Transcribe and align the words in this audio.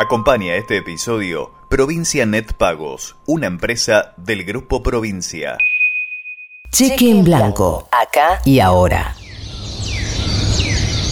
Acompaña 0.00 0.54
este 0.54 0.76
episodio 0.76 1.50
Provincia 1.68 2.24
Net 2.24 2.52
Pagos, 2.52 3.16
una 3.26 3.48
empresa 3.48 4.14
del 4.16 4.44
Grupo 4.44 4.80
Provincia. 4.80 5.58
Cheque 6.70 7.10
en 7.10 7.24
blanco, 7.24 7.88
acá 7.90 8.40
y 8.44 8.60
ahora. 8.60 9.16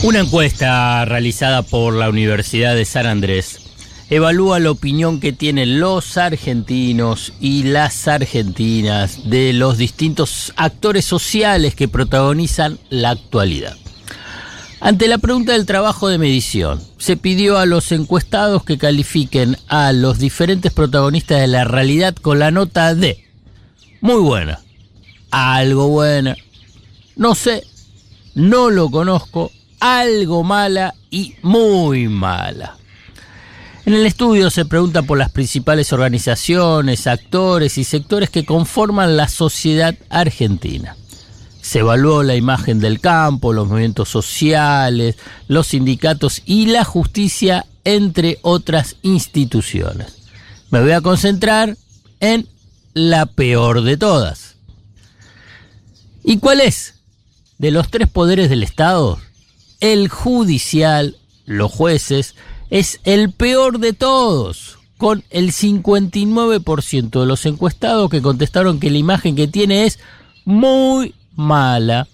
Una 0.05 0.21
encuesta 0.21 1.05
realizada 1.05 1.63
por 1.63 1.95
la 1.95 2.09
Universidad 2.09 2.77
de 2.77 2.85
San 2.85 3.07
Andrés 3.07 3.73
evalúa 4.09 4.61
la 4.61 4.71
opinión 4.71 5.19
que 5.19 5.33
tienen 5.33 5.81
los 5.81 6.17
argentinos 6.17 7.33
y 7.41 7.65
las 7.65 8.07
argentinas 8.07 9.29
de 9.29 9.53
los 9.53 9.79
distintos 9.79 10.53
actores 10.55 11.05
sociales 11.05 11.75
que 11.75 11.89
protagonizan 11.89 12.79
la 12.89 13.11
actualidad. 13.11 13.77
Ante 14.81 15.09
la 15.09 15.19
pregunta 15.19 15.53
del 15.53 15.65
trabajo 15.65 16.09
de 16.09 16.19
medición, 16.19 16.83
se 16.99 17.17
pidió 17.17 17.59
a 17.59 17.65
los 17.65 17.93
encuestados 17.93 18.63
que 18.63 18.77
califiquen 18.77 19.57
a 19.69 19.93
los 19.93 20.19
diferentes 20.19 20.71
protagonistas 20.71 21.41
de 21.41 21.47
la 21.47 21.65
realidad 21.65 22.15
con 22.15 22.39
la 22.39 22.51
nota 22.51 22.95
de 22.95 23.25
muy 24.03 24.21
buena, 24.21 24.61
algo 25.31 25.89
buena, 25.89 26.37
no 27.17 27.35
sé, 27.35 27.65
no 28.35 28.71
lo 28.71 28.91
conozco, 28.91 29.51
algo 29.81 30.45
mala 30.45 30.95
y 31.11 31.35
muy 31.41 32.09
mala. 32.09 32.77
En 33.87 33.95
el 33.95 34.05
estudio 34.05 34.51
se 34.51 34.67
pregunta 34.67 35.03
por 35.03 35.17
las 35.17 35.31
principales 35.31 35.93
organizaciones, 35.93 37.07
actores 37.07 37.79
y 37.79 37.85
sectores 37.85 38.29
que 38.29 38.45
conforman 38.45 39.17
la 39.17 39.29
sociedad 39.29 39.95
argentina. 40.11 40.97
Se 41.67 41.81
evaluó 41.81 42.23
la 42.23 42.37
imagen 42.37 42.79
del 42.79 43.01
campo, 43.01 43.53
los 43.53 43.67
movimientos 43.67 44.09
sociales, 44.09 45.17
los 45.49 45.67
sindicatos 45.67 46.43
y 46.47 46.67
la 46.67 46.85
justicia, 46.85 47.67
entre 47.83 48.39
otras 48.43 48.95
instituciones. 49.03 50.17
Me 50.71 50.81
voy 50.81 50.93
a 50.93 51.01
concentrar 51.01 51.77
en 52.21 52.47
la 52.95 53.27
peor 53.27 53.83
de 53.83 53.97
todas. 53.97 54.55
¿Y 56.23 56.39
cuál 56.39 56.61
es? 56.61 56.95
De 57.59 57.73
los 57.73 57.91
tres 57.91 58.09
poderes 58.09 58.49
del 58.49 58.63
Estado, 58.63 59.19
el 59.81 60.09
judicial, 60.09 61.17
los 61.47 61.73
jueces, 61.73 62.37
es 62.71 63.01
el 63.03 63.33
peor 63.33 63.81
de 63.81 63.93
todos, 63.93 64.79
con 64.99 65.25
el 65.31 65.51
59% 65.51 67.21
de 67.21 67.27
los 67.27 67.45
encuestados 67.45 68.09
que 68.09 68.23
contestaron 68.23 68.79
que 68.79 68.89
la 68.89 68.99
imagen 68.99 69.35
que 69.35 69.49
tiene 69.49 69.85
es 69.85 69.99
muy 70.45 71.17
mala. 71.37 72.09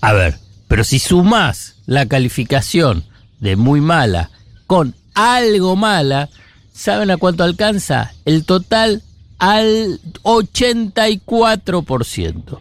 A 0.00 0.12
ver, 0.12 0.38
pero 0.68 0.84
si 0.84 0.98
sumás 0.98 1.76
la 1.86 2.06
calificación 2.06 3.04
de 3.40 3.56
muy 3.56 3.80
mala 3.80 4.30
con 4.66 4.94
algo 5.14 5.76
mala, 5.76 6.28
¿saben 6.72 7.10
a 7.10 7.16
cuánto 7.16 7.44
alcanza? 7.44 8.12
El 8.24 8.44
total 8.44 9.02
al 9.38 10.00
84%. 10.22 12.60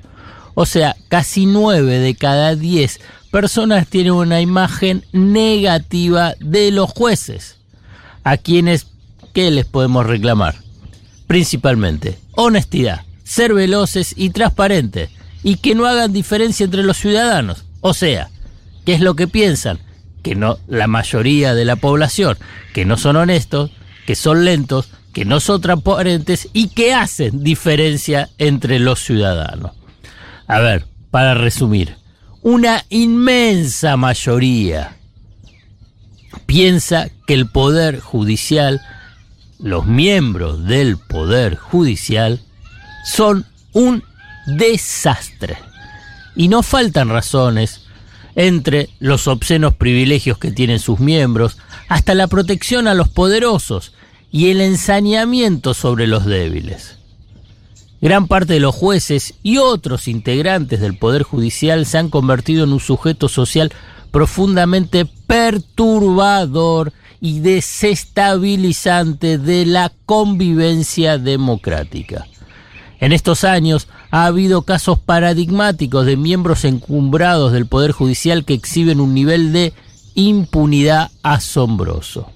O 0.55 0.65
sea, 0.65 0.95
casi 1.07 1.45
9 1.45 1.99
de 1.99 2.15
cada 2.15 2.55
10 2.55 2.99
personas 3.31 3.87
tienen 3.87 4.13
una 4.13 4.41
imagen 4.41 5.05
negativa 5.11 6.33
de 6.39 6.71
los 6.71 6.89
jueces, 6.89 7.57
a 8.23 8.37
quienes, 8.37 8.87
¿qué 9.33 9.51
les 9.51 9.65
podemos 9.65 10.05
reclamar? 10.05 10.55
Principalmente, 11.27 12.17
honestidad, 12.31 13.03
ser 13.23 13.53
veloces 13.53 14.13
y 14.17 14.31
transparentes, 14.31 15.11
y 15.43 15.57
que 15.57 15.75
no 15.75 15.85
hagan 15.85 16.13
diferencia 16.13 16.65
entre 16.65 16.83
los 16.83 16.97
ciudadanos. 16.97 17.65
O 17.81 17.93
sea, 17.93 18.29
¿qué 18.85 18.93
es 18.93 19.01
lo 19.01 19.15
que 19.15 19.27
piensan? 19.27 19.79
Que 20.21 20.35
no, 20.35 20.57
la 20.67 20.87
mayoría 20.87 21.53
de 21.53 21.65
la 21.65 21.75
población, 21.75 22.37
que 22.73 22.85
no 22.85 22.97
son 22.97 23.15
honestos, 23.15 23.71
que 24.05 24.15
son 24.15 24.43
lentos, 24.45 24.89
que 25.13 25.25
no 25.25 25.39
son 25.39 25.61
transparentes 25.61 26.49
y 26.53 26.69
que 26.69 26.93
hacen 26.93 27.43
diferencia 27.43 28.29
entre 28.37 28.79
los 28.79 28.99
ciudadanos. 28.99 29.71
A 30.47 30.59
ver, 30.59 30.85
para 31.11 31.33
resumir, 31.35 31.95
una 32.41 32.85
inmensa 32.89 33.97
mayoría 33.97 34.95
piensa 36.45 37.09
que 37.27 37.33
el 37.33 37.47
Poder 37.47 37.99
Judicial, 37.99 38.81
los 39.59 39.85
miembros 39.85 40.65
del 40.65 40.97
Poder 40.97 41.55
Judicial, 41.55 42.41
son 43.05 43.45
un 43.73 44.03
desastre. 44.57 45.57
Y 46.35 46.47
no 46.47 46.63
faltan 46.63 47.09
razones 47.09 47.81
entre 48.35 48.89
los 48.99 49.27
obscenos 49.27 49.73
privilegios 49.73 50.37
que 50.37 50.51
tienen 50.51 50.79
sus 50.79 50.99
miembros, 50.99 51.57
hasta 51.89 52.15
la 52.15 52.27
protección 52.27 52.87
a 52.87 52.93
los 52.93 53.09
poderosos 53.09 53.93
y 54.31 54.49
el 54.49 54.61
ensañamiento 54.61 55.73
sobre 55.73 56.07
los 56.07 56.25
débiles. 56.25 56.97
Gran 58.01 58.27
parte 58.27 58.53
de 58.53 58.59
los 58.61 58.75
jueces 58.75 59.33
y 59.43 59.57
otros 59.57 60.07
integrantes 60.07 60.79
del 60.79 60.97
Poder 60.97 61.23
Judicial 61.23 61.85
se 61.85 61.97
han 61.97 62.09
convertido 62.09 62.63
en 62.63 62.71
un 62.71 62.79
sujeto 62.79 63.27
social 63.27 63.73
profundamente 64.11 65.05
perturbador 65.27 66.93
y 67.19 67.41
desestabilizante 67.41 69.37
de 69.37 69.65
la 69.65 69.91
convivencia 70.05 71.17
democrática. 71.17 72.25
En 72.99 73.13
estos 73.13 73.43
años 73.43 73.87
ha 74.11 74.25
habido 74.25 74.63
casos 74.63 74.99
paradigmáticos 74.99 76.05
de 76.05 76.17
miembros 76.17 76.65
encumbrados 76.65 77.53
del 77.53 77.65
Poder 77.65 77.91
Judicial 77.91 78.43
que 78.43 78.53
exhiben 78.53 78.99
un 78.99 79.13
nivel 79.13 79.53
de 79.53 79.73
impunidad 80.15 81.09
asombroso. 81.23 82.29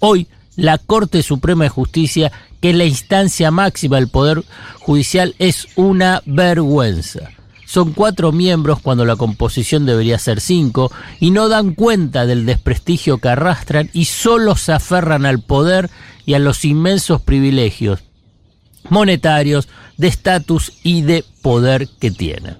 Hoy, 0.00 0.26
la 0.56 0.78
Corte 0.78 1.22
Suprema 1.22 1.64
de 1.64 1.70
Justicia 1.70 2.32
que 2.60 2.70
es 2.70 2.76
la 2.76 2.84
instancia 2.84 3.50
máxima 3.50 3.96
del 3.96 4.08
Poder 4.08 4.44
Judicial 4.78 5.34
es 5.40 5.66
una 5.74 6.22
vergüenza. 6.26 7.30
Son 7.66 7.92
cuatro 7.92 8.30
miembros 8.30 8.80
cuando 8.80 9.04
la 9.04 9.16
composición 9.16 9.84
debería 9.84 10.18
ser 10.18 10.40
cinco 10.40 10.92
y 11.18 11.32
no 11.32 11.48
dan 11.48 11.74
cuenta 11.74 12.24
del 12.24 12.46
desprestigio 12.46 13.18
que 13.18 13.30
arrastran 13.30 13.90
y 13.92 14.04
solo 14.04 14.56
se 14.56 14.72
aferran 14.72 15.26
al 15.26 15.40
poder 15.40 15.90
y 16.24 16.34
a 16.34 16.38
los 16.38 16.64
inmensos 16.64 17.20
privilegios 17.20 18.04
monetarios, 18.90 19.68
de 20.02 20.08
estatus 20.08 20.72
y 20.82 21.02
de 21.02 21.24
poder 21.42 21.88
que 22.00 22.10
tienen. 22.10 22.56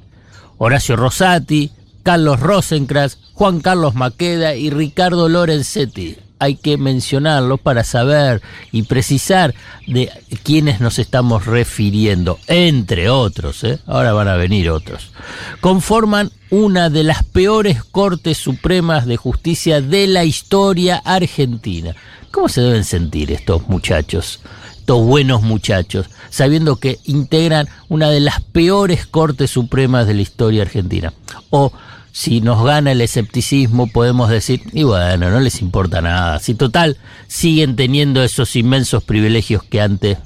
Horacio 0.59 0.95
Rosati, 0.95 1.73
Carlos 2.05 2.39
Rosencrantz, 2.39 3.19
Juan 3.35 3.61
Carlos 3.61 3.95
Maqueda 3.97 4.55
y 4.55 4.71
Ricardo 4.71 5.29
Lorenzetti 5.29 6.17
hay 6.39 6.57
que 6.57 6.77
mencionarlo 6.77 7.57
para 7.57 7.85
saber 7.85 8.43
y 8.73 8.83
precisar 8.83 9.55
de 9.87 10.11
quiénes 10.43 10.81
nos 10.81 10.99
estamos 10.99 11.47
refiriendo, 11.47 12.37
entre 12.49 13.09
otros, 13.11 13.63
¿eh? 13.63 13.79
ahora 13.87 14.13
van 14.13 14.27
a 14.27 14.35
venir 14.35 14.69
otros. 14.69 15.13
Conforman 15.61 16.33
una 16.51 16.91
de 16.91 17.05
las 17.05 17.23
peores 17.23 17.85
Cortes 17.85 18.39
Supremas 18.39 19.07
de 19.07 19.17
Justicia 19.17 19.81
de 19.81 20.09
la 20.09 20.25
historia 20.25 21.01
argentina. 21.05 21.95
¿Cómo 22.33 22.49
se 22.49 22.61
deben 22.61 22.83
sentir 22.83 23.31
estos 23.31 23.69
muchachos? 23.69 24.41
Estos 24.83 25.07
buenos 25.07 25.43
muchachos, 25.43 26.07
sabiendo 26.29 26.75
que 26.75 26.99
integran 27.05 27.69
una 27.89 28.11
de 28.11 28.19
las 28.19 28.41
peores 28.41 29.07
Cortes 29.07 29.53
Supremas 29.53 30.09
de 30.09 30.15
la 30.15 30.23
historia 30.23 30.63
argentina. 30.63 31.13
O 31.51 31.73
si 32.11 32.41
nos 32.41 32.65
gana 32.65 32.91
el 32.91 33.01
escepticismo, 33.01 33.87
podemos 33.87 34.29
decir, 34.29 34.61
y 34.73 34.83
bueno, 34.83 35.31
no 35.31 35.39
les 35.39 35.63
importa 35.63 36.03
nada. 36.03 36.41
Si 36.41 36.55
total, 36.55 36.97
siguen 37.29 37.77
teniendo 37.77 38.25
esos 38.25 38.57
inmensos 38.57 39.05
privilegios 39.05 39.63
que 39.63 39.81
antes 39.81 40.19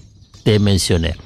te 0.43 0.59
mencioné. 0.59 1.17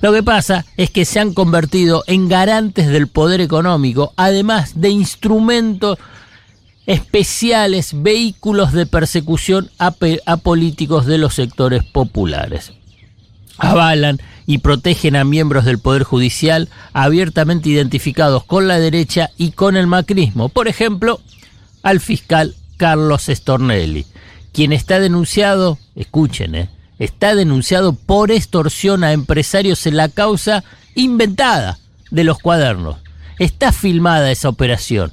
Lo 0.00 0.14
que 0.14 0.22
pasa 0.22 0.64
es 0.78 0.88
que 0.88 1.04
se 1.04 1.20
han 1.20 1.34
convertido 1.34 2.02
en 2.06 2.30
garantes 2.30 2.88
del 2.88 3.08
poder 3.08 3.42
económico, 3.42 4.14
además 4.16 4.80
de 4.80 4.88
instrumentos 4.88 5.98
especiales, 6.86 7.90
vehículos 8.02 8.72
de 8.72 8.86
persecución 8.86 9.70
a, 9.78 9.92
políticos 10.38 11.06
de 11.06 11.18
los 11.18 11.34
sectores 11.34 11.84
populares. 11.84 12.72
Avalan 13.58 14.20
y 14.46 14.58
protegen 14.58 15.16
a 15.16 15.24
miembros 15.24 15.64
del 15.64 15.78
Poder 15.78 16.02
Judicial 16.02 16.68
abiertamente 16.92 17.68
identificados 17.68 18.44
con 18.44 18.66
la 18.66 18.78
derecha 18.78 19.30
y 19.36 19.52
con 19.52 19.76
el 19.76 19.86
macrismo. 19.86 20.48
Por 20.48 20.66
ejemplo, 20.66 21.20
al 21.82 22.00
fiscal 22.00 22.54
Carlos 22.76 23.26
Stornelli, 23.28 24.06
quien 24.52 24.72
está 24.72 24.98
denunciado, 24.98 25.78
escuchen, 25.94 26.54
eh, 26.54 26.70
está 26.98 27.34
denunciado 27.34 27.92
por 27.92 28.30
extorsión 28.30 29.04
a 29.04 29.12
empresarios 29.12 29.86
en 29.86 29.96
la 29.96 30.08
causa 30.08 30.64
inventada 30.94 31.78
de 32.10 32.24
los 32.24 32.38
cuadernos. 32.38 32.96
Está 33.38 33.72
filmada 33.72 34.30
esa 34.30 34.48
operación, 34.48 35.12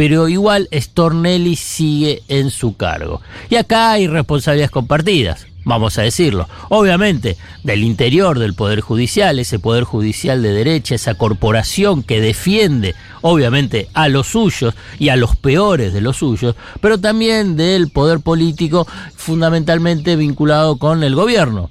pero 0.00 0.30
igual 0.30 0.66
Stornelli 0.72 1.56
sigue 1.56 2.22
en 2.28 2.50
su 2.50 2.74
cargo. 2.74 3.20
Y 3.50 3.56
acá 3.56 3.90
hay 3.90 4.06
responsabilidades 4.06 4.70
compartidas. 4.70 5.46
vamos 5.66 5.98
a 5.98 6.02
decirlo. 6.02 6.48
Obviamente, 6.70 7.36
del 7.64 7.84
interior 7.84 8.38
del 8.38 8.54
Poder 8.54 8.80
Judicial, 8.80 9.38
ese 9.38 9.58
Poder 9.58 9.84
Judicial 9.84 10.42
de 10.42 10.54
derecha, 10.54 10.94
esa 10.94 11.16
corporación 11.16 12.02
que 12.02 12.22
defiende, 12.22 12.94
obviamente, 13.20 13.88
a 13.92 14.08
los 14.08 14.28
suyos 14.28 14.74
y 14.98 15.10
a 15.10 15.16
los 15.16 15.36
peores 15.36 15.92
de 15.92 16.00
los 16.00 16.16
suyos, 16.16 16.56
pero 16.80 16.96
también 16.96 17.58
del 17.58 17.90
Poder 17.90 18.20
Político 18.20 18.86
fundamentalmente 19.14 20.16
vinculado 20.16 20.78
con 20.78 21.02
el 21.02 21.14
gobierno. 21.14 21.68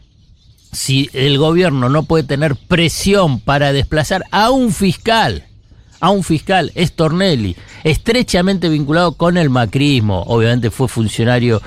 Si 0.71 1.09
el 1.13 1.39
gobierno 1.39 1.89
no 1.89 2.03
puede 2.03 2.25
tener 2.25 2.55
presión 2.55 3.39
para 3.39 3.73
desplazar 3.73 4.23
a 4.29 4.51
un 4.51 4.71
fiscal, 4.71 5.48
a 5.99 6.09
un 6.09 6.23
fiscal, 6.23 6.71
es 6.75 6.93
estrechamente 7.83 8.69
vinculado 8.69 9.13
con 9.13 9.37
el 9.37 9.49
macrismo, 9.49 10.23
obviamente 10.27 10.71
fue 10.71 10.87
funcionario 10.87 11.61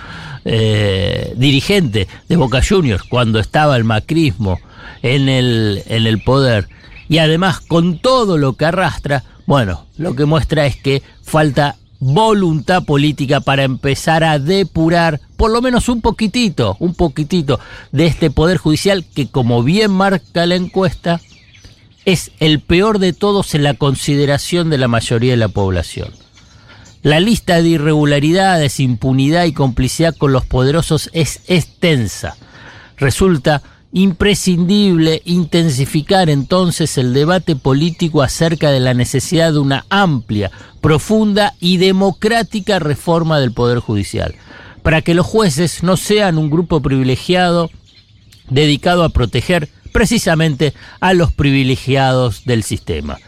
eh, 0.45 1.35
dirigente 1.37 2.09
de 2.29 2.37
Boca 2.37 2.61
Juniors 2.67 3.05
cuando 3.05 3.39
estaba 3.39 3.77
el 3.77 3.85
macrismo 3.85 4.59
en 5.03 5.29
el, 5.29 5.83
en 5.87 6.07
el 6.07 6.23
poder. 6.23 6.69
Y 7.09 7.19
además 7.19 7.61
con 7.61 7.99
todo 7.99 8.39
lo 8.39 8.55
que 8.55 8.65
arrastra, 8.65 9.25
bueno, 9.47 9.87
lo 9.99 10.15
que 10.15 10.25
muestra 10.25 10.67
es 10.67 10.77
que 10.77 11.03
falta 11.23 11.77
voluntad 12.05 12.83
política 12.85 13.41
para 13.41 13.63
empezar 13.63 14.25
a 14.25 14.41
depurar 14.41 15.21
por 15.37 15.53
lo 15.53 15.63
menos 15.63 15.89
un 15.89 16.01
poquitito, 16.01 16.77
un 16.81 16.95
poquitito 16.95 17.61
de 17.93 18.07
este 18.07 18.31
poder 18.31 18.59
judicial 18.59 19.05
que 19.15 19.29
como 19.29 19.63
bien 19.63 19.93
marca 19.93 20.47
la 20.47 20.57
encuesta 20.57 21.21
es 22.05 22.33
el 22.41 22.61
peor 22.61 22.99
de 22.99 23.13
todos 23.13 23.55
en 23.55 23.63
la 23.63 23.75
consideración 23.75 24.71
de 24.71 24.79
la 24.79 24.89
mayoría 24.89 25.33
de 25.33 25.37
la 25.37 25.49
población. 25.49 26.11
La 27.03 27.21
lista 27.21 27.61
de 27.61 27.69
irregularidades, 27.69 28.79
impunidad 28.81 29.45
y 29.45 29.53
complicidad 29.53 30.15
con 30.17 30.33
los 30.33 30.47
poderosos 30.47 31.11
es 31.13 31.41
extensa. 31.49 32.37
Resulta 32.97 33.63
imprescindible 33.93 35.21
intensificar 35.25 36.31
entonces 36.31 36.97
el 36.99 37.13
debate 37.13 37.57
político 37.57 38.23
acerca 38.23 38.71
de 38.71 38.81
la 38.81 38.95
necesidad 38.95 39.53
de 39.53 39.59
una 39.59 39.85
amplia, 39.91 40.51
profunda 40.81 41.55
y 41.61 41.77
democrática 41.77 42.79
reforma 42.79 43.39
del 43.39 43.53
Poder 43.53 43.81
Judicial, 43.81 44.35
para 44.83 45.03
que 45.03 45.15
los 45.15 45.27
jueces 45.27 45.83
no 45.83 45.97
sean 45.97 46.39
un 46.39 46.51
grupo 46.51 46.81
privilegiado 46.81 47.71
dedicado 48.49 49.05
a 49.05 49.11
proteger 49.11 49.69
precisamente 49.93 50.75
a 51.01 51.13
los 51.13 51.33
privilegiados 51.33 52.45
del 52.45 52.63
sistema. 52.63 53.19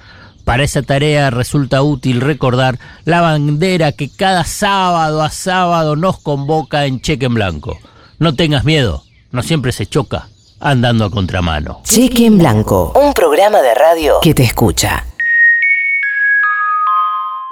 Para 0.44 0.64
esa 0.64 0.82
tarea 0.82 1.30
resulta 1.30 1.82
útil 1.82 2.20
recordar 2.20 2.78
la 3.04 3.20
bandera 3.20 3.92
que 3.92 4.10
cada 4.10 4.44
sábado 4.44 5.22
a 5.22 5.30
sábado 5.30 5.96
nos 5.96 6.18
convoca 6.18 6.84
en 6.84 7.00
Cheque 7.00 7.26
en 7.26 7.34
Blanco. 7.34 7.78
No 8.18 8.34
tengas 8.34 8.64
miedo, 8.64 9.04
no 9.32 9.42
siempre 9.42 9.72
se 9.72 9.86
choca 9.86 10.28
andando 10.60 11.04
a 11.04 11.10
contramano. 11.10 11.80
Cheque 11.84 12.26
en 12.26 12.38
Blanco, 12.38 12.92
un 12.94 13.12
programa 13.12 13.60
de 13.62 13.74
radio 13.74 14.16
que 14.22 14.34
te 14.34 14.44
escucha. 14.44 15.06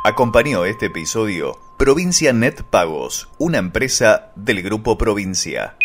Acompañó 0.05 0.65
este 0.65 0.87
episodio 0.87 1.59
Provincia 1.77 2.33
Net 2.33 2.63
Pagos, 2.63 3.29
una 3.39 3.59
empresa 3.59 4.33
del 4.35 4.63
Grupo 4.63 4.99
Provincia. 4.99 5.77